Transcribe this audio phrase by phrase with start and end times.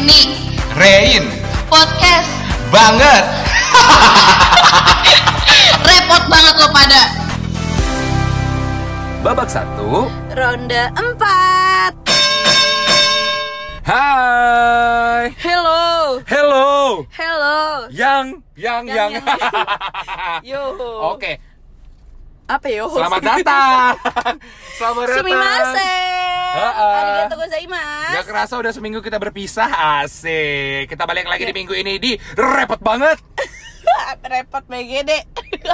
[0.00, 0.32] Reni
[0.80, 1.28] Rein
[1.68, 2.32] podcast
[2.72, 3.20] banget.
[5.92, 7.02] repot banget lo pada
[9.20, 10.08] Babak satu.
[10.32, 11.92] ronde 4
[13.84, 15.36] Hai.
[15.36, 17.04] hello Hello.
[17.12, 19.12] hello Yang, yang, yang.
[19.12, 19.36] Yang, yang.
[20.56, 20.80] yo
[21.12, 21.44] Oke,
[22.50, 23.94] apa yo selamat datang.
[24.74, 25.18] Selamat datang.
[25.22, 26.18] Sumimasen.
[26.50, 26.88] Ha-ha.
[26.98, 29.70] Arigatou gozaimasu Gak kerasa udah seminggu kita berpisah
[30.02, 30.90] Asik.
[30.90, 33.22] Kita balik lagi di minggu ini di Repot banget.
[34.26, 35.10] Repot BGD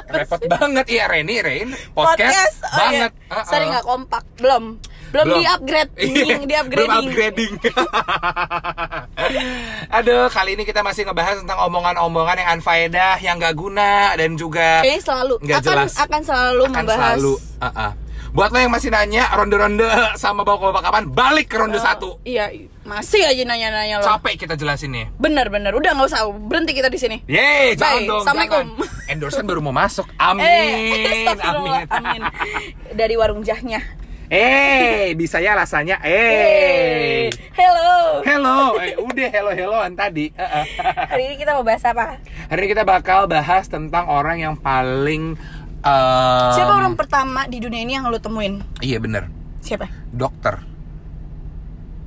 [0.06, 0.84] Repot banget.
[0.86, 1.72] Iya Reni, Rain.
[1.96, 3.12] Podcast, Oh, banget.
[3.16, 3.32] Iya.
[3.32, 3.45] Uh-uh.
[3.48, 4.22] Sorry nggak kompak.
[4.36, 4.76] Belum
[5.16, 5.38] belum, Belum.
[5.38, 7.52] di upgrade Iya, di upgrading Belum upgrading
[9.88, 14.84] Aduh, kali ini kita masih ngebahas tentang omongan-omongan yang unfaedah, yang gak guna Dan juga
[14.84, 15.92] kayaknya selalu akan jelas.
[15.96, 17.92] akan selalu akan membahas selalu uh-uh.
[18.36, 19.88] Buat lo yang masih nanya ronde-ronde
[20.20, 22.52] sama bawa bawa kapan Balik ke ronde Oh, satu iya
[22.84, 27.01] masih aja nanya-nanya lo Capek kita jelasin nih bener-bener udah nggak usah berhenti kita di
[27.01, 28.06] sini Yeay, jangan Bye.
[28.06, 28.66] dong, Assalamualaikum.
[28.76, 29.08] jangan.
[29.08, 30.04] Endorsement baru mau masuk.
[30.20, 30.45] Amin.
[30.45, 31.82] eh amin.
[31.88, 32.20] amin
[32.92, 33.80] dari warung jahnya
[34.27, 36.02] Eh, bisa ya rasanya.
[36.02, 37.27] Eh, Eh.
[37.55, 40.35] hello Hello, eh, udah hello helloan tadi.
[41.15, 42.19] Hari ini kita mau bahas apa
[42.51, 45.38] Hari ini kita bakal bahas tentang orang yang paling
[45.79, 49.30] em, siapa orang pertama di dunia ini yang lo temuin Iya bener,
[49.63, 50.59] siapa dokter.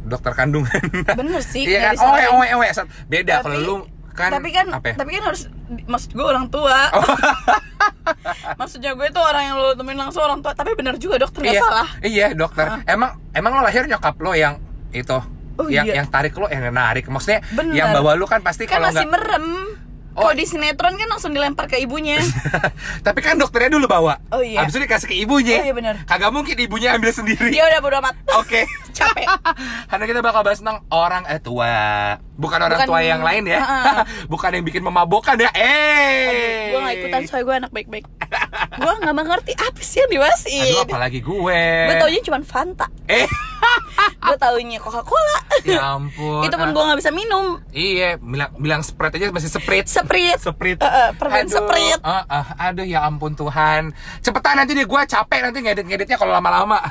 [0.04, 0.80] Dokter kandungan.
[1.20, 2.04] bener sih iya kan?
[2.04, 3.76] Oh, oh, oh, oh, beda kalau lu
[4.12, 4.96] kan tapi kan apa ya?
[5.00, 5.48] tapi kan harus
[5.86, 7.04] maksud gue orang tua Oh.
[8.60, 11.56] maksudnya gue tuh orang yang lo temuin langsung orang tua tapi bener juga dokter nggak
[11.56, 12.66] iya, salah Iya, dokter.
[12.86, 14.58] Emang emang lo lahir nyokap lo yang
[14.90, 15.20] itu
[15.60, 16.00] Oh, yang iya.
[16.00, 17.76] yang tarik lo yang narik maksudnya Bener.
[17.76, 19.48] yang bawa lu kan pasti kan kalau masih nggak merem
[20.18, 20.26] Oh.
[20.26, 22.18] kalau di sinetron kan langsung dilempar ke ibunya
[23.08, 24.20] Tapi kan dokternya dulu bawa.
[24.34, 24.60] Oh, iya.
[24.60, 25.62] Habis itu dikasih ke ibunya.
[25.62, 25.96] Oh, iya, bener.
[26.04, 27.48] Kagak mungkin ibunya ambil sendiri.
[27.48, 28.68] dia udah bodo amat Oke.
[28.98, 29.24] capek
[29.88, 32.20] Karena kita bakal bahas tentang orang eh, tua.
[32.40, 33.60] Bukan orang Bukan- tua yang lain ya.
[33.60, 33.94] Ha-ha.
[34.32, 35.52] Bukan yang bikin memabokkan ya.
[35.52, 36.72] Eh.
[36.72, 38.06] gue gak ikutan soalnya gue anak baik-baik
[38.72, 41.62] gue gak mengerti apa sih yang dibahasin Aduh, apalagi gue.
[41.84, 43.26] gue taunya cuma Fanta Eh,
[44.24, 46.46] gue taunya Coca-Cola ya ampun.
[46.46, 49.90] itu pun gue gak bisa minum Iya, bilang bilang sprite aja masih sprite.
[49.90, 50.80] Sprite Sprite.
[50.80, 52.00] Eh, eh, permen Sprite.
[52.00, 53.92] eh, eh, aduh ya ampun Tuhan.
[54.22, 56.78] Cepetan nanti deh gue capek nanti ngedit-ngeditnya kalau lama-lama.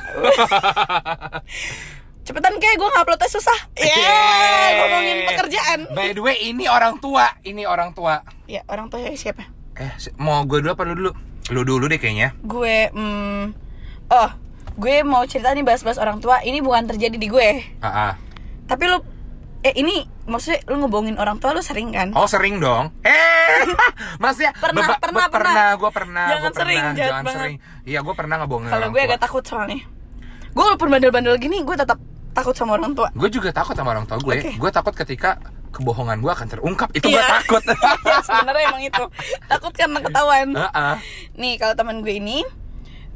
[2.20, 4.68] cepetan kayak gue nguploadnya susah ya Yeay.
[6.00, 8.22] By the way, ini orang tua, ini orang tua.
[8.44, 9.44] ya orang tua siapa
[9.75, 11.10] Eh, mau gue dulu apa lu dulu?
[11.48, 12.34] Lu dulu deh kayaknya.
[12.38, 13.42] gue hmm,
[14.08, 14.31] oh
[14.75, 17.48] gue mau cerita nih bahas-bahas orang tua ini bukan terjadi di gue
[17.78, 18.12] Ah, ah.
[18.64, 18.98] tapi lu
[19.60, 22.94] eh ini maksudnya lu ngebohongin orang tua lu sering kan Oh sering dong.
[23.00, 23.66] Eh,
[24.22, 25.66] maksudnya Pernah, beba- pernah, be- pernah.
[25.75, 27.38] gue pernah, Jangan pernah, sering, jahat jangan banget.
[27.38, 27.56] sering.
[27.84, 29.08] Iya, gue pernah ngebohongin kalau gue tua.
[29.08, 29.81] agak takut soalnya
[30.48, 31.98] gue walaupun bandel-bandel gini gue tetap
[32.31, 34.37] takut sama orang tua Gue juga takut sama orang tua gue.
[34.37, 34.50] Oke.
[34.56, 35.38] Gue takut ketika
[35.71, 36.89] kebohongan gue akan terungkap.
[36.91, 37.41] Itu gue Iya.
[37.41, 37.62] takut.
[38.09, 39.05] Ya, sebenarnya emang itu
[39.45, 40.97] takut karena ketahuan Ah, ah.
[41.34, 42.41] nih kalau teman gue ini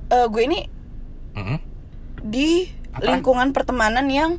[0.09, 0.61] eh, gue ini
[1.33, 1.59] Mm-mm.
[2.23, 3.03] di Apaan?
[3.09, 4.37] lingkungan pertemanan yang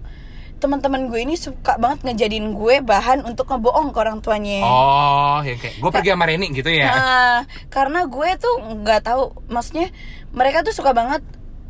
[0.57, 5.53] teman-teman gue ini suka banget ngejadiin gue bahan untuk ngebohong ke orang tuanya Oh, ya
[5.53, 6.87] kayak gue pergi sama Reni gitu ya.
[6.87, 7.37] Nah,
[7.67, 9.91] karena gue tuh nggak tahu maksudnya
[10.31, 11.19] mereka tuh suka banget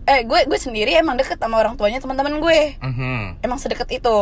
[0.04, 3.40] eh gue gue sendiri emang deket sama orang tuanya teman-teman gue Mhm.
[3.40, 4.18] emang sedekat itu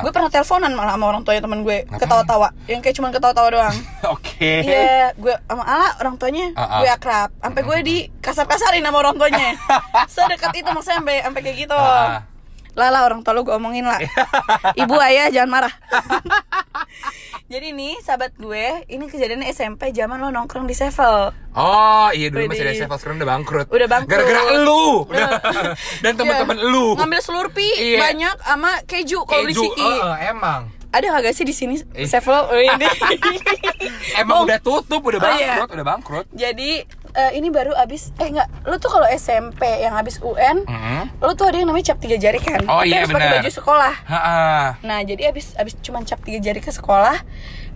[0.00, 2.00] gue pernah teleponan malah sama orang tuanya teman gue Ngapain?
[2.00, 3.76] ketawa-tawa yang kayak cuman ketawa-tawa doang
[4.38, 4.62] Oke.
[4.62, 7.28] Iya, gue sama Ala orang tuanya, gue akrab.
[7.36, 9.58] Sampai gue di kasar-kasarin sama orang tuanya.
[10.08, 11.76] Sedekat itu maksudnya sampai sampai kayak gitu.
[12.72, 13.98] Lala orang tua lu gue omongin lah.
[14.80, 15.74] Ibu ayah jangan marah.
[17.48, 21.32] Jadi nih sahabat gue, ini kejadiannya SMP zaman lo nongkrong di Sevel.
[21.56, 22.76] Oh iya dulu masih ada.
[22.76, 23.66] Sevel sekarang udah bangkrut.
[23.72, 24.12] Udah bangkrut.
[24.12, 25.28] Gara-gara elu Udah.
[26.04, 26.68] dan teman-teman Iya.
[26.68, 26.86] elu.
[26.94, 27.98] Ngambil Slurpee Iya.
[28.04, 29.64] banyak sama keju kalau beli Keju.
[29.64, 29.80] Siki.
[29.80, 30.62] Oh, oh, emang.
[30.88, 32.04] Ada kagak sih di sini Eh.
[32.04, 32.36] Sevel?
[32.38, 32.84] Oh, ini.
[34.20, 34.44] Emang Oh.
[34.44, 35.56] udah tutup, udah Oh, iya.
[35.56, 36.26] bangkrut, udah bangkrut.
[36.30, 36.84] Jadi
[37.18, 41.18] eh, ini baru abis eh enggak, lu tuh kalau SMP yang habis UN, Mhm.
[41.18, 42.62] lu tuh ada yang namanya cap tiga jari kan?
[42.64, 43.94] Oh, Tapi iya, harus pakai baju sekolah.
[44.04, 44.38] Ha-ha.
[44.80, 47.18] Nah jadi abis abis cuman cap tiga jari ke sekolah,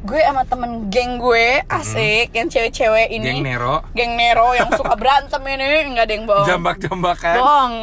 [0.00, 3.82] gue sama temen geng gue asik yang cewek-cewek ini, Geng Nero.
[3.92, 6.46] geng Nero yang suka berantem ini nggak ada yang bohong.
[6.48, 7.34] Jambak-jambakan.
[7.36, 7.74] Bohong.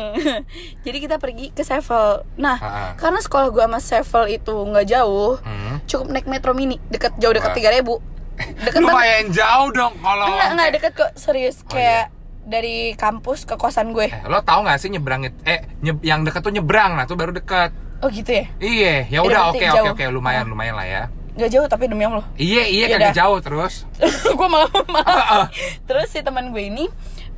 [0.86, 2.24] jadi kita pergi ke Sevel.
[2.36, 2.96] Nah Ha-ha.
[2.96, 5.84] karena sekolah gue sama Sevel itu nggak jauh, Hmm.
[5.86, 8.00] cukup naik metro mini deket jauh deket tiga ribu.
[8.40, 8.90] Deket banget.
[8.90, 12.06] Lumayan jauh dong kalau Enggak, enggak deket kok, serius Oh, Kayak
[12.42, 16.40] dari kampus ke kosan gue Eh, lo tau gak sih nyebrang eh nye- yang deket
[16.40, 17.70] tuh nyebrang lah tuh baru deket.
[18.00, 18.46] Oh gitu ya?
[18.58, 21.04] Iya, ya Udah oke oke oke lumayan lumayan lah ya.
[21.36, 23.16] Gak jauh tapi demi Allah Iya iya Ya kagak udah.
[23.16, 23.74] jauh terus.
[24.38, 25.48] Gue malah malah
[25.84, 26.88] Terus si teman gue ini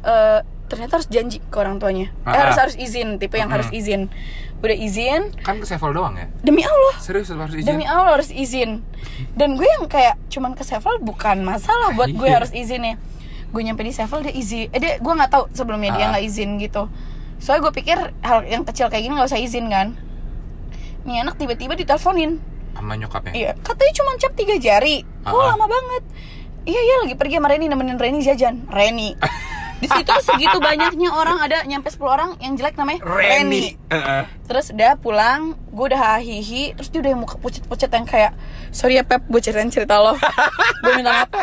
[0.02, 2.48] eh ternyata harus janji ke orang tuanya eh, Ah.
[2.48, 4.08] harus harus izin tipe yang harus izin
[4.62, 6.30] udah izin Kan ke Sevel doang ya?
[6.40, 7.66] demi Allah Serius harus izin?
[7.66, 8.86] demi Allah harus izin
[9.34, 12.38] dan gue yang kayak cuman ke Sevel bukan masalah buat gue Iya.
[12.38, 12.96] harus izin ya
[13.48, 16.10] gue nyampe di Sevel dia izin eh dia gue nggak tahu sebelumnya dia Ah.
[16.14, 16.88] nggak izin gitu
[17.38, 19.98] soalnya gue pikir hal yang kecil kayak gini nggak usah izin kan
[21.02, 22.38] nih anak tiba-tiba diteleponin
[22.72, 23.34] Sama nyokapnya?
[23.34, 25.52] iya katanya cuma cap tiga jari kok Ah.
[25.52, 26.04] lama banget
[26.64, 29.18] iya iya lagi pergi sama Reni nemenin Reni jajan Reni
[29.82, 33.74] di situ segitu banyaknya orang ada nyampe 10 orang yang jelek namanya Reni.
[33.90, 34.24] Heeh.
[34.46, 38.38] Terus udah pulang, gue udah hahihi Terus dia udah yang muka pucet-pucet yang kayak
[38.70, 40.14] Sorry ya Pep, gue ceritain cerita lo
[40.86, 41.42] Gue minta maaf Pep."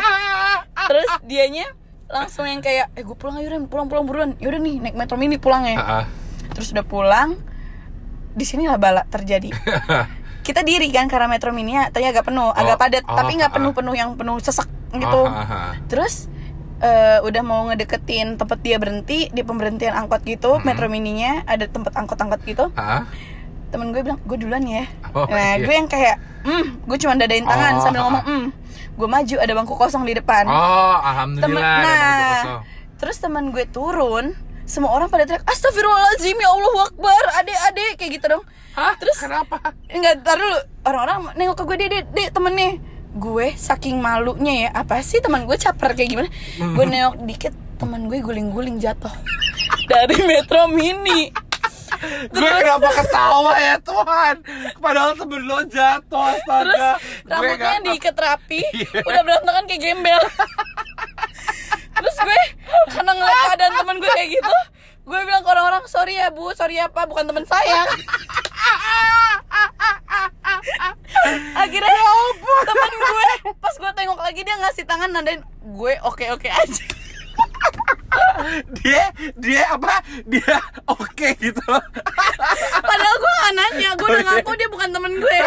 [0.87, 1.67] Terus dianya
[2.07, 5.35] langsung yang kayak Eh gue pulang ayo Ren, pulang-pulang buruan Yaudah nih, naik metro mini
[5.35, 6.05] pulang ya Heeh.
[6.55, 7.35] Terus udah pulang
[8.39, 9.49] di sinilah bala terjadi
[10.47, 13.55] kita diri kan karena metro mini tadi agak penuh agak padat oh, tapi nggak ah.
[13.59, 15.45] penuh-penuh yang penuh sesek gitu Oh,
[15.85, 16.25] terus
[16.79, 20.63] eh, udah mau ngedeketin tempat dia berhenti di pemberhentian angkot gitu Hmm.
[20.63, 23.01] metro mininya ada tempat angkot-angkot gitu Heeh.
[23.69, 25.61] temen gue bilang gue duluan ya Oh, nah iya.
[25.61, 28.45] gue yang kayak hmm gue cuma dadain tangan Oh, sambil ngomong hmm
[28.91, 30.55] gue maju ada bangku kosong di depan Oh,
[30.97, 31.67] temen alhamdulillah.
[31.69, 32.61] ada bangku nah kosong.
[32.97, 34.25] terus teman gue turun
[34.65, 38.93] semua orang pada teriak astagfirullahaladzim ya Allah Akbar adek-adek kayak gitu dong Hah?
[38.95, 39.57] terus kenapa?
[39.87, 42.79] Enggak, tar dulu Orang-orang nengok ke gue, dek, dek, dek, temennya
[43.19, 44.69] Gue saking malunya ya.
[44.71, 46.29] Apa sih teman gue caper kayak gimana?
[46.57, 49.11] Gue nengok dikit, teman gue guling-guling jatuh
[49.85, 51.27] Dari Metro Mini.
[52.31, 54.35] Gue kenapa ketawa ya Tuhan?
[54.79, 56.95] Padahal temen lo jatuh astaga.
[56.95, 59.03] Terus Gue rambutnya diikat rapi Iya.
[59.03, 60.21] Udah berantakan kayak gembel.
[61.99, 62.41] Terus gue
[62.95, 64.55] Karena ngeliat keadaan temen gue kayak gitu
[65.03, 67.83] Gue bilang ke orang-orang Sorry ya bu, sorry ya pak, bukan temen saya
[71.55, 71.95] Akhirnya
[72.61, 75.39] temen gue Pas gue tengok lagi dia ngasih tangan nandain
[75.69, 76.83] Gue oke-oke aja
[78.79, 79.99] dia dia apa?
[80.25, 80.57] Dia
[80.87, 81.61] oke gitu.
[82.81, 85.37] Padahal gue gak nanya Gue udah ngaku dia bukan temen gue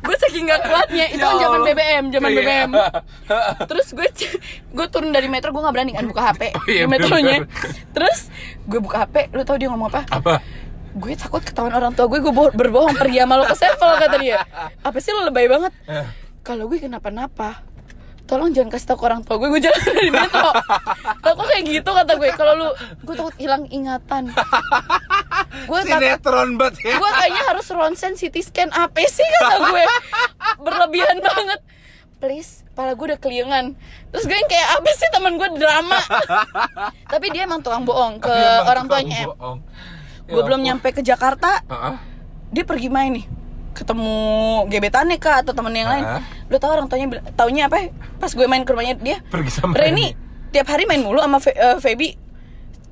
[0.00, 1.60] Gue saking gak kuatnya Itu kan Ya zaman.
[1.62, 2.36] BBM Zaman Iya.
[2.36, 2.70] BBM
[3.70, 4.08] Terus gue
[4.72, 7.36] gue turun dari metro Gue gak berani kan buka HP Oh, iya, Di metronya.
[7.92, 8.18] Terus
[8.64, 10.00] gue buka HP Lu tau dia ngomong apa?
[10.10, 10.34] apa?
[10.96, 14.16] Gue takut ketahuan orang tua gue Gue bo- berbohong pergi sama lo ke Sevel kata
[14.16, 14.40] dia.
[14.80, 15.72] Apa sih lo lebay banget.
[16.40, 17.60] Kalau gue kenapa-napa
[18.26, 20.50] Tolong jangan kasih tau ke orang tua gue Gue jalan dari metro.
[21.20, 22.30] Takut kayak gitu kata gue.
[22.32, 22.68] Kalau lu
[23.00, 24.32] Gue takut hilang ingatan.
[25.64, 26.96] Gue Sinetron banget ya.
[26.96, 29.84] gue kayaknya harus ronsen CT scan apa sih kata gue.
[30.58, 31.60] Berlebihan banget.
[32.16, 33.64] Please kepala gue udah keliengan
[34.10, 35.96] terus gue yang kayak apa sih teman gue drama.
[37.06, 38.32] Tapi dia emang tukang bohong ke
[38.64, 39.28] orang tuanya.
[39.30, 39.60] bohong.
[40.28, 40.66] Gue belum ampun.
[40.66, 41.62] nyampe ke Jakarta.
[41.64, 41.94] Heeh.
[42.48, 43.26] dia pergi main nih.
[43.72, 44.10] Ketemu
[44.66, 46.02] gebetannya kak atau temen yang lain.
[46.02, 46.22] Hah?
[46.46, 47.90] lu tau orang tuanya bil- taunya apa?
[48.16, 50.14] Pas gue main ke rumahnya dia Pergi sama Reni
[50.48, 52.14] tiap hari main mulu sama Fe- eh, Feby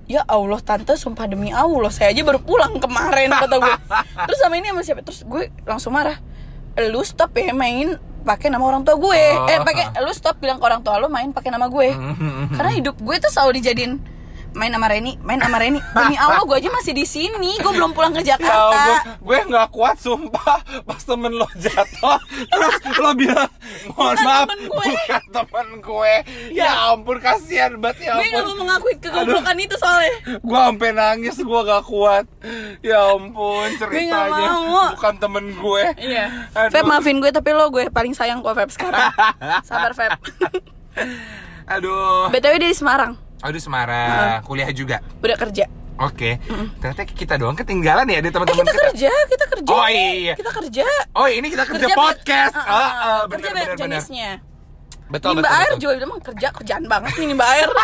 [0.05, 3.75] ya Allah tante sumpah demi Allah saya aja baru pulang kemarin kata gue
[4.27, 5.01] terus sama ini sama siapa?
[5.01, 6.19] Terus gue langsung marah.
[6.85, 9.23] Lu stop ya main pakai nama orang tua gue.
[9.33, 9.47] Oh.
[9.47, 11.89] eh pakai lu stop bilang ke orang tua lu main pakai nama gue.
[11.89, 12.53] Mhm.
[12.53, 13.93] karena hidup gue tuh selalu dijadiin
[14.55, 17.91] main sama Reni main sama Reni demi Allah gue aja masih di sini gue belum
[17.93, 18.83] pulang ke Ya gue, Jakarta
[19.21, 22.19] gue nggak kuat sumpah pas temen lo jatuh
[22.55, 23.51] terus lo bilang
[23.93, 26.15] mohon Bukan maaf temen gue." bukan temen gue
[26.55, 31.37] ya, ampun kasihan banget ya gue gak mau mengakui kegoblokan itu soalnya gue sampai nangis
[31.37, 32.25] gue gak kuat
[32.81, 34.95] ya ampun ceritanya mau.
[34.95, 36.27] bukan temen gue Iya.
[36.55, 36.71] Aduh.
[36.71, 39.11] Feb maafin gue tapi lo gue paling sayang kok Feb sekarang.
[39.65, 40.13] Sabar Feb.
[41.65, 43.24] aduh BTW dia di Semarang.
[43.45, 45.69] Aduh Semarang kuliah juga Udah kerja.
[45.95, 46.31] oke
[46.81, 49.69] ternyata kita doang ketinggalan ya di Eh teman-teman kita kerja, kita kerja.
[49.69, 50.09] Oh, nih.
[50.23, 50.35] iya.
[50.35, 50.85] Kita kerja.
[51.13, 53.79] oh ini kita kerja, Kerja podcast Ah, ah, ah, ah, kerja bener banyak bener bener
[53.95, 54.31] jenisnya.
[55.07, 55.81] betul Nimba betul, air betul.
[55.81, 57.71] juga bilang kerja kerjaan banget nih nimba air.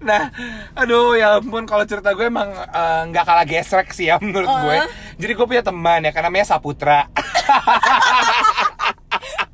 [0.00, 0.30] Nah,
[0.72, 4.54] aduh ya ampun kalau cerita gue emang eh, nggak kalah gesrek sih ya menurut Oh.
[4.62, 4.76] gue.
[5.18, 7.10] Jadi gue punya teman ya, kan namanya Saputra.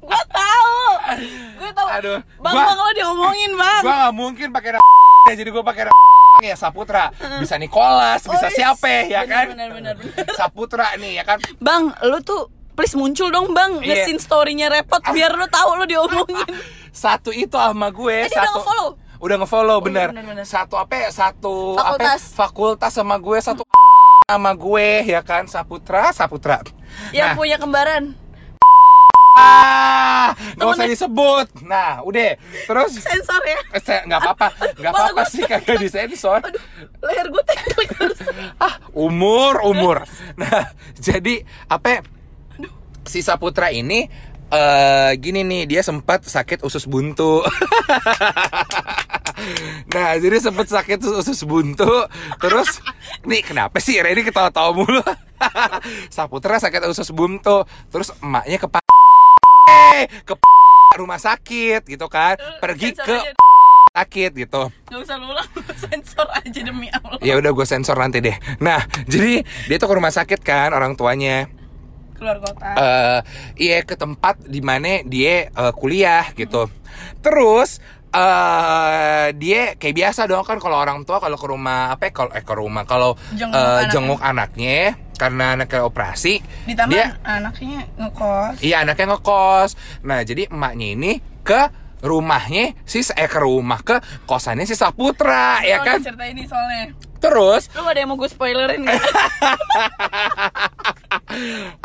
[0.03, 0.77] gue tahu.
[1.57, 1.88] Gue tahu.
[1.99, 3.81] Aduh, Bang, gua- bang lo diomongin bang.
[3.81, 4.87] gue nggak mungkin pakai nama
[5.35, 5.83] jadi gue pakai
[6.45, 7.11] ya Saputra.
[7.37, 9.47] Bisa Nicholas, bisa Oh, siapa ya bener, kan?
[9.51, 10.25] bener, bener, bener.
[10.33, 11.39] Saputra nih ya kan.
[11.59, 14.07] Bang, lu tuh please muncul dong bang Iya.
[14.07, 16.47] ngesin storynya repot biar lu tahu lu diomongin.
[16.95, 18.89] Satu itu sama gue, Eh, dia udah satu nge-follow?
[19.19, 20.09] Udah nge-follow bener.
[20.09, 20.45] bener, bener.
[20.45, 21.11] Satu apa ya?
[21.11, 21.83] Satu apa?
[21.99, 21.99] ya?
[21.99, 22.21] Fakultas.
[22.33, 23.63] Fakultas sama gue, satu
[24.25, 26.63] sama gue ya kan Saputra, Saputra.
[27.11, 28.15] Yang Nah, punya kembaran.
[29.35, 30.18] Ah,
[30.89, 31.47] disebut.
[31.63, 32.35] Nah, udah.
[32.65, 33.59] Terus Sensor ya.
[33.71, 36.41] eh, saya- nggak apa-apa, nggak apa-apa sih kagak disensor.
[36.41, 36.63] Aduh,
[37.01, 38.19] leher gue teklek terus.
[38.57, 39.97] Ah, umur, umur.
[40.35, 41.89] Nah, jadi apa?
[41.91, 42.01] ya,
[43.05, 44.09] Si Saputra ini
[44.49, 47.45] eh gini nih, dia sempat sakit usus buntu.
[49.89, 51.87] Nah, jadi sempet sakit usus buntu.
[52.39, 52.83] Terus,
[53.23, 54.99] nih kenapa sih Reni ketawa-tawa mulu?
[56.15, 57.63] Saputra sakit usus buntu.
[57.89, 58.67] Terus emaknya ke
[60.27, 60.35] ke
[60.95, 62.39] rumah sakit gitu kan.
[62.59, 63.33] Pergi Sensor ke aja.
[63.95, 64.63] sakit gitu.
[64.89, 65.49] Nggak usah lu ulang,
[65.85, 67.19] sensor aja demi Allah.
[67.19, 68.37] Ya udah gue sensor nanti deh.
[68.59, 71.51] Nah, jadi dia tuh ke rumah sakit kan orang tuanya.
[72.15, 72.67] Keluar kota.
[72.75, 73.19] eh
[73.57, 76.67] iya ke tempat di mana dia eh, kuliah gitu.
[77.21, 77.79] Terus
[78.09, 82.31] eh dia kayak biasa dong kan kalau orang tua kalau ke rumah apa ya, kalau
[82.33, 83.91] eh ke rumah kalau Jenguk eh, anaknya.
[83.93, 84.79] jenguk anaknya
[85.19, 88.57] karena anaknya operasi Ditambah dia anaknya ngekos.
[88.63, 89.71] iya anaknya ngekos.
[90.07, 95.83] Nah, jadi emaknya ini ke rumahnya si eh ke rumah ke kosannya si Saputra ya
[95.83, 95.99] kan.
[95.99, 96.95] cerita ini soalnya.
[97.19, 98.95] Terus Lu ada yang mau gue spoilerin gak?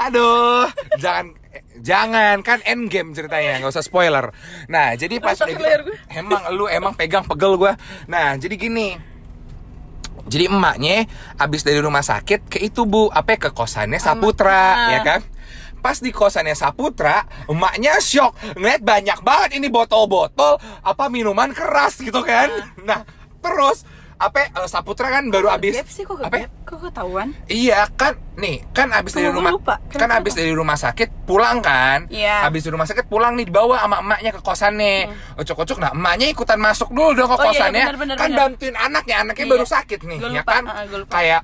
[0.06, 0.70] Aduh,
[1.02, 1.34] jangan
[1.82, 4.30] jangan kan end game ceritanya, nggak usah spoiler.
[4.70, 5.98] Nah, jadi pas udah gitu, gue.
[6.14, 7.74] emang lu emang pegang pegel gua.
[8.06, 9.13] Nah, jadi gini.
[10.24, 11.06] Jadi emaknya
[11.36, 14.78] abis dari rumah sakit ke itu bu, apa ke kosannya Saputra, Ah.
[14.92, 15.22] ya kan?
[15.78, 22.24] Pas di kosannya Saputra, emaknya shock ngeliat banyak banget ini botol-botol apa minuman keras gitu
[22.24, 22.48] kan.
[22.82, 23.04] Nah,
[23.40, 23.84] terus
[24.16, 26.48] apa eh, Saputra kan baru abis Gap sih kok apa?
[26.64, 27.34] Kok ketahuan?
[27.46, 29.76] Iya kan, nih kan abis dari rumah, lupa?
[29.90, 30.40] kan abis lupa?
[30.40, 32.46] dari rumah sakit pulang kan, Iya.
[32.46, 34.96] abis dari rumah sakit pulang nih dibawa sama emaknya ke kosannya,
[35.36, 38.40] ocok-ocok, nah emaknya ikutan masuk dulu dong ke Oh, iya, kosannya, benar, benar, kan benar.
[38.40, 39.52] bantuin anaknya, anaknya Iya.
[39.52, 41.12] baru sakit nih, Gua ya kan, lupa.
[41.14, 41.42] kayak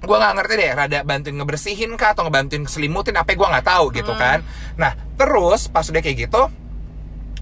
[0.00, 3.84] gua nggak ngerti deh, rada bantuin ngebersihin kah atau ngebantuin selimutin apa gua nggak tahu
[3.92, 4.20] gitu Hmm.
[4.20, 4.38] kan,
[4.74, 6.48] nah terus pas udah kayak gitu,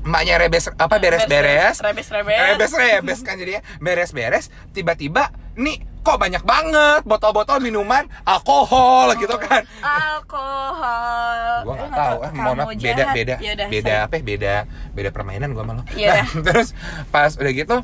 [0.01, 2.39] emaknya rebes apa beres-beres, Rebes-rebes.
[2.55, 11.53] Rebes-rebes kan jadinya Beres-beres Tiba-tiba Nih kok banyak banget Botol-botol minuman Alkohol gitu kan Alkohol.
[11.63, 14.05] Gua Lu nggak tahu eh, mohon maaf beda beda Yaudah, beda sorry.
[14.05, 14.55] apa ya, beda
[14.93, 16.23] beda permainan gua malah Iya.
[16.23, 16.73] nah, terus
[17.09, 17.77] pas udah gitu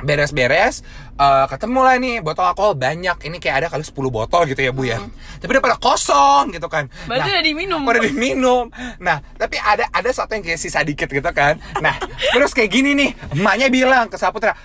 [0.00, 0.80] beres-beres
[1.20, 3.28] eh, ketemu lah nih botol alkohol banyak.
[3.28, 4.96] Ini kayak ada kali 10 botol gitu ya bu ya.
[5.42, 6.88] Tapi udah pada kosong gitu kan.
[6.88, 7.08] Hmm.
[7.12, 7.80] Berarti udah diminum.
[7.84, 8.64] udah diminum.
[9.02, 11.60] Nah tapi ada ada satu yang kayak sisa dikit gitu kan.
[11.84, 12.00] Nah
[12.32, 14.56] terus kayak gini nih emaknya bilang ke Saputra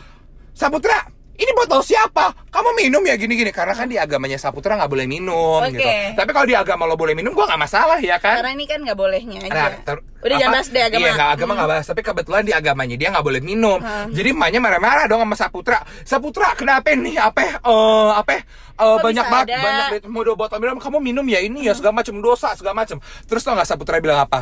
[0.56, 2.34] Saputra ini botol siapa?
[2.50, 5.78] Kamu minum ya gini-gini karena kan di agamanya Saputra nggak boleh minum Oke.
[5.78, 5.86] gitu.
[6.18, 8.42] Tapi kalau di agama lo boleh minum, gua nggak masalah ya kan?
[8.42, 9.54] Karena ini kan nggak bolehnya aja.
[9.54, 11.06] Nah, ter- Udah jangan bahas deh agama.
[11.06, 11.86] Iya, nggak agama nggak bahas.
[11.86, 13.78] Tapi kebetulan di agamanya dia nggak boleh minum.
[14.10, 15.78] Jadi emaknya marah-marah dong sama Saputra.
[16.02, 17.22] Saputra, kenapa nih?
[17.22, 17.42] Apa?
[17.46, 18.42] eh apa?
[18.78, 20.82] Kok banyak banget, banyak model botol minum.
[20.82, 22.98] Kamu minum ya ini ya segala macam dosa segala macam.
[23.30, 24.42] Terus tau nggak Saputra bilang apa?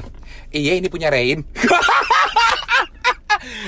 [0.56, 1.44] Iya ini punya Rain.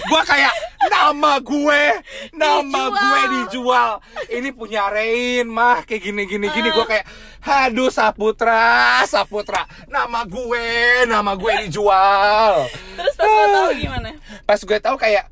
[0.05, 1.83] gua kayak nama gue,
[2.31, 2.93] nama Dijual.
[2.93, 3.89] gue dijual.
[4.29, 6.69] Ini punya Rain mah kayak gini gini gini.
[6.69, 7.05] Gua kayak,
[7.41, 10.67] aduh Saputra, Saputra, nama gue,
[11.05, 12.67] nama gue dijual.
[12.95, 14.09] Terus pas lo tahu gimana?
[14.43, 15.25] Pas gue tahu kayak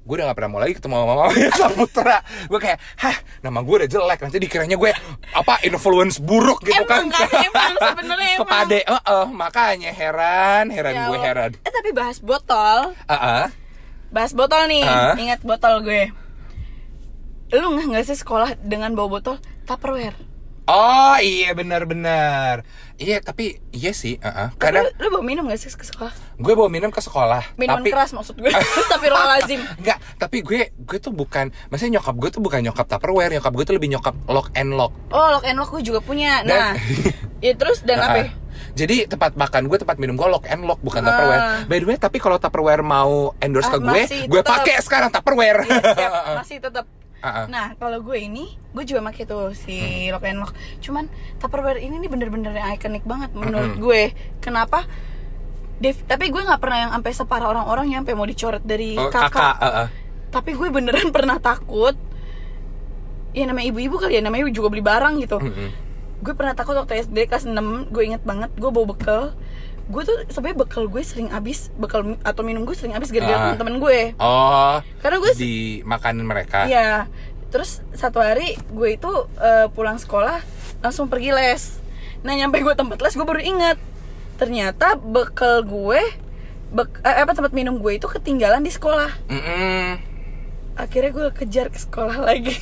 [0.00, 2.16] gue udah gak pernah mau lagi ketemu sama mamanya Saputra
[2.48, 3.12] gue kayak hah
[3.44, 4.88] nama gue udah jelek nanti dikiranya gue
[5.36, 8.40] apa influence buruk gitu Emang kan kan, emang sebenarnya emang.
[8.40, 13.46] kepade eh eh, makanya heran heran Ya gue heran Eh tapi bahas botol, Ah, ah.
[14.08, 14.82] Bahas botol nih.
[14.82, 15.14] Hah?
[15.14, 16.12] Ingat botol gue.
[17.50, 20.16] Lu nggak nggak sih sekolah dengan bawa botol Tupperware?
[20.68, 22.60] oh iya benar-benar
[23.00, 24.52] iya tapi iya sih ah.
[24.52, 26.12] Tapi kadang lu, lu bawa minum gak sih ke sekolah?
[26.36, 28.52] gue bawa minum ke sekolah Minuman tapi keras maksud gue.
[28.84, 29.64] Astagfirullahaladzim.
[29.80, 33.64] Enggak, tapi gue gue tuh bukan maksudnya nyokap gue tuh bukan nyokap Tupperware, nyokap gue
[33.64, 34.92] tuh lebih nyokap lock and lock.
[35.08, 36.44] Oh, lock and lock gue juga punya.
[36.44, 36.72] Dan- Nah,
[37.38, 38.20] ya terus dan Ah, apa?
[38.70, 41.06] Jadi tempat makan gue, tempat minum gue lock and lock bukan Ah.
[41.08, 41.42] Tupperware.
[41.66, 45.62] By the way, tapi kalau Tupperware mau endorse Ah, ke gue, gue pakai sekarang Tupperware.
[45.64, 46.12] Iya, siap.
[46.38, 46.86] Masih tetap.
[47.18, 47.46] Ah.
[47.46, 49.78] Nah, kalau gue ini, gue juga pakai tuh si
[50.08, 50.54] lock and lock.
[50.78, 53.82] Cuman Tupperware ini nih bener-bener ikonik banget menurut Mm-mm.
[53.82, 54.02] gue.
[54.38, 54.86] Kenapa?
[55.78, 59.06] Dev, tapi gue nggak pernah yang sampai separah orang-orang yang sampai mau dicoret dari Oh,
[59.08, 59.30] kakak.
[59.30, 59.88] kakak, ah.
[60.28, 61.94] Tapi gue beneran pernah takut.
[63.30, 65.38] Ya namanya ibu-ibu kali ya, namanya juga beli barang gitu.
[65.38, 65.87] Mm-mm.
[66.18, 67.54] Gue pernah takut waktu SD kelas 6,
[67.88, 69.22] gue inget banget, gue bawa bekal.
[69.86, 73.42] Gue tuh sebenarnya bekal gue sering habis, bekal atau minum gue sering habis gara-gara Ah.
[73.48, 74.00] temen-temen gue.
[74.16, 76.66] Oh, Karena gue di makanan mereka.
[76.66, 77.06] Iya.
[77.48, 79.08] Terus satu hari gue itu
[79.38, 80.44] eh, pulang sekolah
[80.78, 81.80] langsung pergi les.
[82.20, 83.78] Nah nyampe gue tempat les gue baru inget
[84.36, 86.02] ternyata bekal gue
[86.68, 89.08] bek, eh, apa tempat minum gue itu ketinggalan di sekolah.
[89.26, 89.86] Mm-mm.
[90.76, 92.58] Akhirnya gue kejar ke sekolah lagi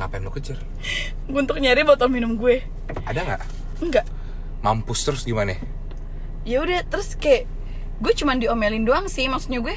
[0.00, 0.56] Ngapain lo kejar?
[1.28, 2.64] untuk nyari botol minum gue.
[3.04, 3.42] Ada nggak?
[3.84, 4.06] Enggak.
[4.64, 5.60] Mampus terus gimana?
[6.48, 7.44] Ya udah terus kayak
[8.00, 9.76] gue cuman diomelin doang sih maksudnya gue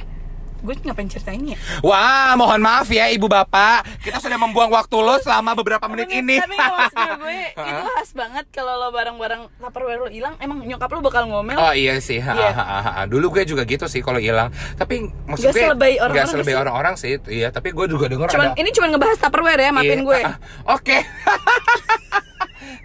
[0.63, 5.19] gue ngapain ceritain ya Wah, mohon maaf ya ibu bapak, kita sudah membuang waktu lo
[5.19, 6.39] selama beberapa menit ini.
[6.39, 10.87] tapi nggak maksud gue itu khas banget kalau lo barang-barang tupperware lo hilang emang nyokap
[10.87, 13.03] lo bakal ngomel Oh iya sih, ha.
[13.05, 14.49] dulu gue juga gitu sih kalau hilang.
[14.73, 16.61] Tapi maksud Nggak gue selebay orang-orang selebay sih.
[16.61, 17.47] orang-orang sih, iya.
[17.51, 18.57] Tapi gue juga denger cuman ada.
[18.57, 20.79] ini cuman ngebahas tupperware ya maafin Iya, gue ah, ah.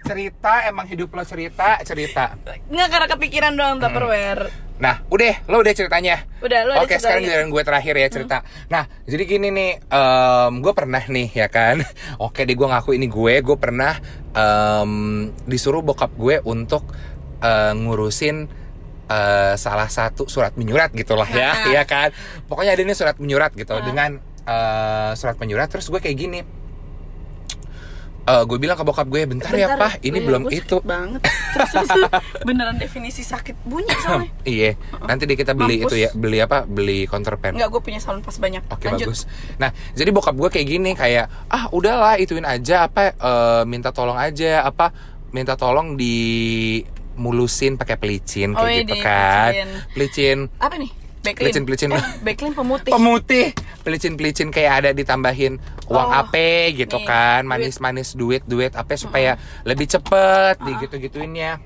[0.01, 2.35] Cerita emang hidup lo cerita cerita.
[2.67, 6.23] nggak karena kepikiran doang tupperware Nah, udah, lo udah ceritanya.
[6.39, 8.37] Udah, lo Oke, sekarang giliran gue terakhir ya cerita.
[8.71, 11.83] Nah, jadi gini nih, em, gue pernah nih ya kan.
[12.25, 13.99] Oke, deh gue ngaku ini gue, gue pernah
[14.31, 14.91] em,
[15.43, 16.87] disuruh bokap gue untuk
[17.43, 18.47] eh, ngurusin
[19.11, 22.15] eh, salah satu surat menyurat gitulah ya, ya kan.
[22.47, 23.83] Pokoknya ada nih surat menyurat gitu Ah.
[23.83, 25.67] dengan eh, surat menyurat.
[25.67, 26.39] Terus gue kayak gini.
[28.29, 30.77] Eh, gue bilang ke bokap gue, bentar, ya Bentar, pak, ini iya, belum itu.
[30.79, 32.11] banget terus, terus, terus.
[32.47, 35.89] beneran definisi sakit bunyi soalnya Iya, nanti deh kita beli Mampus.
[35.89, 36.61] itu ya, beli apa?
[36.63, 37.57] Beli counterpen.
[37.57, 39.09] Enggak, gue punya salon pas banyak Oke Lanjut.
[39.09, 39.25] bagus.
[39.57, 44.15] Nah jadi bokap gue kayak gini kayak ah udahlah ituin aja apa eh, minta tolong
[44.15, 44.93] aja apa
[45.29, 46.17] minta tolong di
[47.15, 49.51] mulusin pakai pelicin kayak Oh, iya, gitu di kan.
[49.51, 49.69] pelicin.
[49.91, 50.91] Pelicin Apa nih?
[51.19, 51.51] Backlin?
[51.51, 51.89] Pelicin-pelicin.
[51.91, 52.91] Eh, backlin pemutih.
[52.91, 53.45] Pemutih,
[53.83, 55.59] pelicin-pelicin kayak ada ditambahin
[55.91, 56.35] uang Oh, AP
[56.79, 57.49] gitu nih, kan, duit.
[57.51, 59.35] manis-manis duit-duit apa supaya
[59.67, 61.59] lebih cepet di gitu-gituinnya.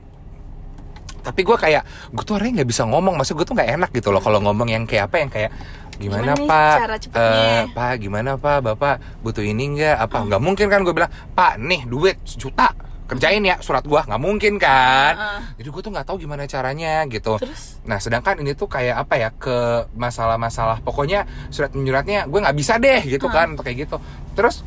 [1.24, 4.12] Tapi gue kayak gue tuh orangnya nggak bisa ngomong, maksud gue tuh nggak enak gitu
[4.12, 5.52] loh kalau ngomong yang kayak apa yang kayak
[5.96, 6.78] gimana Gimana pak?
[7.14, 9.96] Eh, pak gimana pak, bapak butuh ini nggak?
[10.04, 10.26] Apa?
[10.28, 12.74] Nggak mungkin kan gue bilang pak nih duit sejuta
[13.14, 15.42] kerjain ya surat gua nggak mungkin kan Heeh.
[15.62, 17.84] jadi gue tuh nggak tahu gimana caranya gitu Terus?
[17.84, 22.80] Nah, sedangkan ini tuh kayak apa ya ke masalah-masalah pokoknya surat menyuratnya gue nggak bisa
[22.80, 24.00] deh gitu kan untuk kayak gitu.
[24.34, 24.64] Terus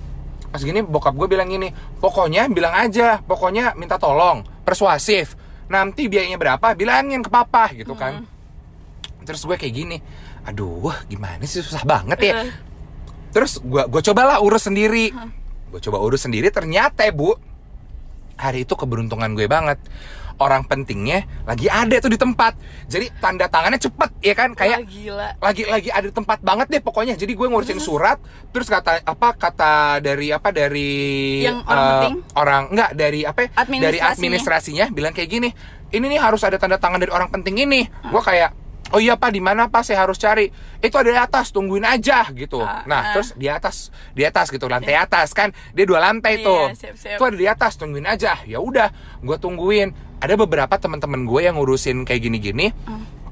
[0.53, 5.37] pas gini bokap gue bilang gini, pokoknya bilang aja, pokoknya minta tolong, persuasif.
[5.67, 8.25] Nanti biayanya berapa, bilangin ke papa gitu kan.
[9.26, 9.97] Terus gue kayak gini,
[10.47, 12.35] aduh gimana sih susah banget ya.
[13.33, 15.11] Terus gue gue cobalah urus sendiri.
[15.73, 17.35] Gue coba urus sendiri ternyata bu
[18.37, 19.81] hari itu keberuntungan gue banget.
[20.37, 22.61] Orang pentingnya lagi ada tuh di tempat.
[22.85, 26.69] Jadi tanda tangannya cepet ya kan Wah, kayak gila lagi lagi ada di tempat banget
[26.69, 27.16] deh pokoknya.
[27.16, 28.21] Jadi gue ngurusin surat
[28.52, 32.15] terus kata apa kata dari apa dari Yang orang eh, penting?
[32.37, 33.49] orang enggak dari apa ya?
[33.49, 34.13] dari Administrasinya.
[34.13, 35.49] administrasinya bilang kayak gini.
[35.89, 37.89] Ini nih harus ada tanda tangan dari orang penting ini.
[38.13, 38.52] Gue kayak
[38.97, 39.85] Oh iya pak, di mana pak?
[39.85, 40.49] Saya harus cari.
[40.80, 42.65] Itu ada di atas, tungguin aja gitu.
[42.65, 43.13] Ah, nah, ah.
[43.13, 45.52] terus di atas, di atas gitu, lantai atas kan.
[45.76, 46.65] Dia dua lantai Iya, tuh.
[47.04, 48.41] Itu ada di atas, tungguin aja.
[48.49, 48.89] Ya udah,
[49.21, 49.93] gue tungguin.
[50.17, 52.73] Ada beberapa teman-teman gue yang ngurusin kayak gini-gini.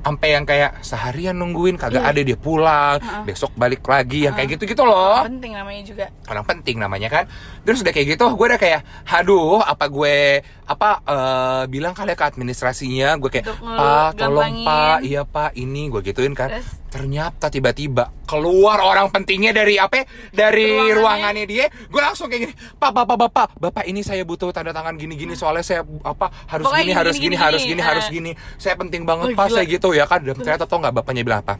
[0.04, 2.12] Sampai yang kayak seharian nungguin kagak Iya.
[2.12, 5.24] ada dia pulang, besok balik lagi yang kayak gitu-gitu loh.
[5.24, 6.06] Penting namanya juga.
[6.28, 7.24] Orang penting namanya kan.
[7.64, 12.16] Terus udah kayak gitu gue udah kayak aduh apa gue apa eh, bilang kali ya
[12.20, 13.16] ke administrasinya?
[13.16, 15.50] Gue kayak pak tolong gampangin." pak iya pak.
[15.56, 16.52] Ini gue gituin kan.
[16.52, 16.83] Terus?
[16.94, 20.94] Ternyata tiba-tiba keluar orang pentingnya dari apa dari Ruangannya.
[20.94, 24.94] ruangannya dia gue langsung kayak gini pak bapak bapak bapak ini saya butuh tanda tangan
[24.94, 27.68] gini-gini soalnya saya apa harus Pokoknya gini, gini, harus gini, gini, gini, harus gini.
[27.68, 27.86] gini Ah.
[27.90, 29.50] harus gini saya penting banget Oh, gila.
[29.50, 31.58] saya gitu ya kan dan ternyata tau nggak bapaknya bilang apa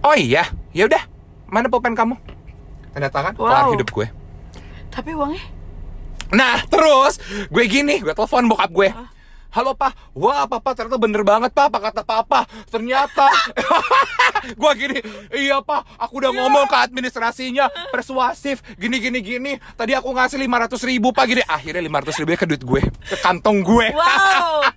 [0.00, 1.02] oh iya ya udah
[1.50, 2.14] mana pulpen kamu
[2.94, 3.74] tanda tangan kelar Wow.
[3.74, 4.06] hidup gue
[4.88, 5.42] tapi uangnya
[6.28, 7.16] Nah terus
[7.48, 8.92] gue gini, gue telepon bokap gue.
[9.48, 12.44] Halo pak, wah papa ternyata bener banget pak, apa kata papa?
[12.68, 13.32] Ternyata
[14.60, 15.00] Gue gini,
[15.32, 19.52] iya pak, aku udah ngomong ke administrasinya Persuasif, gini gini gini.
[19.72, 23.64] Tadi aku ngasih 500 ribu pak, gini Akhirnya 500 ribu ke duit gue, ke kantong
[23.64, 23.88] gue.
[23.96, 24.68] Wow.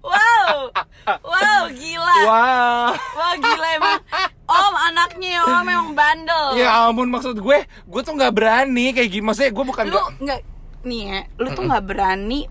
[0.00, 0.72] Wow.
[1.20, 2.16] Wow gila.
[2.24, 2.90] Wah.
[2.96, 4.00] Wah gila emang.
[4.48, 6.56] Om anaknya om memang bandel.
[6.56, 9.24] Ya ampun maksud gue, gue tuh nggak berani kayak gini.
[9.28, 10.40] Maksudnya gue bukan lu nggak
[10.86, 12.46] nih ya lu tuh nggak berani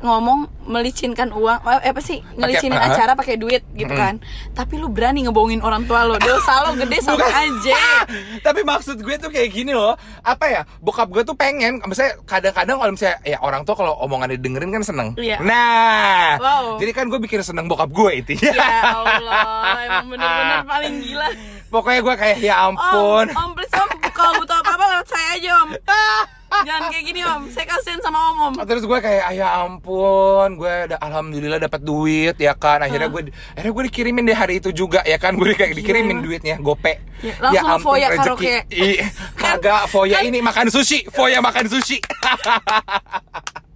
[0.00, 2.24] ngomong melicinkan uang eh, apa sih?
[2.34, 4.16] Ngelicinin Pakai- acara pakai duit gitu kan.
[4.52, 7.76] Tapi lu berani ngebohongin orang tua lo dosa lo gede sama aja
[8.46, 9.92] Tapi maksud gue tuh kayak gini loh.
[10.24, 10.60] Apa ya?
[10.80, 14.82] Bokap gue tuh pengen Misalnya kadang-kadang kalau misalnya Ya orang tuh kalau omongannya dengerin kan
[14.82, 15.08] seneng.
[15.14, 15.38] Iya.
[15.44, 16.80] Nah Wow.
[16.80, 21.28] Jadi kan gue bikin seneng bokap gue itu ya Allah emang bener-bener paling gila.
[21.68, 23.26] Pokoknya gue kayak ya om ampun.
[23.30, 25.70] om please om kalau butuh apa-apa lewat saya aja om.
[26.54, 27.42] Jangan kayak gini om.
[27.50, 28.54] Saya kasihin sama om om.
[28.62, 32.78] Terus gue kayak ah, ya ampun Gue udah alhamdulillah dapat duit ya kan.
[32.78, 35.34] Akhirnya gue Akhirnya gue dikirimin deh hari itu juga ya kan.
[35.34, 36.24] Gue kayak dikirimin emang.
[36.24, 37.02] duitnya Gope.
[37.20, 38.68] Ya, langsung foya karaoke.
[38.70, 39.00] Ih,
[39.34, 41.04] Kagak foya kan- ini makan sushi.
[41.10, 41.98] Foya makan sushi.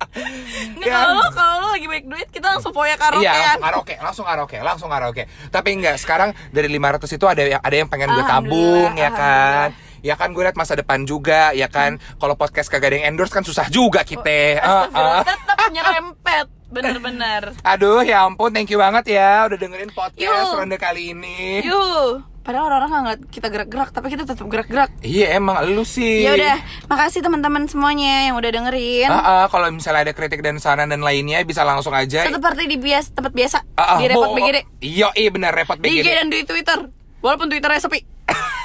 [0.08, 0.94] Nggak, Ya.
[0.94, 3.24] kalau lo kalau lo lagi baik duit kita langsung foya karaoke.
[3.24, 5.22] Iya, langsung karaoke, langsung karaoke, langsung karaoke.
[5.50, 9.68] Tapi enggak, sekarang dari 500 itu ada yang ada yang pengen gue tabung ya kan.
[10.00, 11.98] Ya kan gue liat masa depan juga ya kan.
[12.16, 14.60] Kalau podcast kagak ada yang endorse kan susah juga kita.
[14.60, 15.22] Ah, Astagfirullah, ah.
[15.24, 20.58] tetap nyerempet bener-bener Aduh, ya ampun, thank you banget ya udah dengerin podcast Yuk.
[20.60, 21.64] ronde kali ini.
[21.64, 24.88] yuk Padahal orang-orang nggak ngeliat kita gerak-gerak, tapi kita tetap gerak-gerak.
[25.04, 26.24] Iya emang lu sih.
[26.24, 26.56] Ya udah,
[26.88, 29.12] makasih teman-teman semuanya yang udah dengerin.
[29.12, 32.24] Ah, ah, kalau misalnya ada kritik dan saran dan lainnya bisa langsung aja.
[32.24, 34.64] Seperti di bias tempat biasa Ah, ah, di repot bo- BGD.
[34.80, 36.88] Iya, iya benar repot Di IG dan di Twitter.
[37.20, 38.00] Walaupun Twitternya sepi.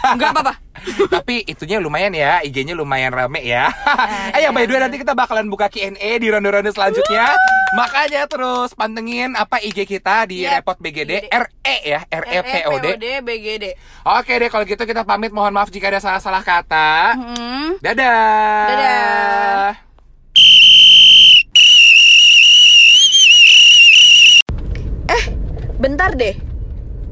[0.04, 0.54] Enggak apa-apa.
[1.16, 3.72] Tapi itunya lumayan ya, IG-nya lumayan rame ya.
[4.36, 7.40] Ayo by the way nanti kita bakalan buka Q&A di ronde-ronde selanjutnya.
[7.74, 10.60] Makanya terus pantengin apa IG kita di Yep.
[10.60, 11.14] Repot BGD BGD.
[11.32, 12.86] RE ya, RE POD.
[13.00, 13.66] REPOD BGD.
[14.04, 17.16] Oke deh kalau gitu kita pamit mohon maaf jika ada salah-salah kata.
[17.16, 17.80] Hmm.
[17.80, 18.68] Dadah.
[18.70, 19.68] Dadah.
[25.08, 25.24] Eh,
[25.80, 26.36] bentar deh.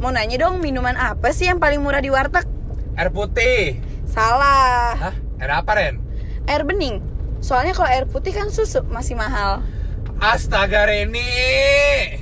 [0.02, 2.61] Mau nanya dong minuman apa sih yang paling murah di warteg?
[2.96, 3.80] Air putih.
[4.08, 4.96] Salah.
[5.00, 5.16] Hah?
[5.40, 5.96] Air apa Ren?
[6.46, 7.00] Air bening.
[7.42, 9.66] Soalnya kalau air putih kan susu masih mahal.
[10.22, 12.21] Astaga Reni.